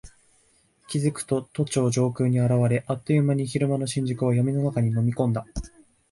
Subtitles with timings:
[0.87, 5.45] 気付くと都庁上空に現れ、あっという間に昼間の新宿を闇の中に飲み込んだ。